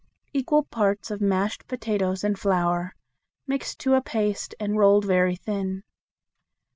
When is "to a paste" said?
3.81-4.55